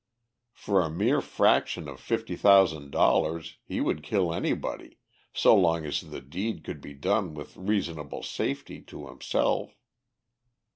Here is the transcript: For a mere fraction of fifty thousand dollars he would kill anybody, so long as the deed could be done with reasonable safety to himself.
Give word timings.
For 0.53 0.81
a 0.81 0.89
mere 0.89 1.21
fraction 1.21 1.87
of 1.87 1.99
fifty 1.99 2.35
thousand 2.35 2.89
dollars 2.89 3.59
he 3.67 3.79
would 3.79 4.01
kill 4.01 4.33
anybody, 4.33 4.97
so 5.31 5.55
long 5.55 5.85
as 5.85 6.01
the 6.01 6.21
deed 6.21 6.63
could 6.63 6.81
be 6.81 6.95
done 6.95 7.35
with 7.35 7.55
reasonable 7.55 8.23
safety 8.23 8.81
to 8.81 9.05
himself. 9.07 9.75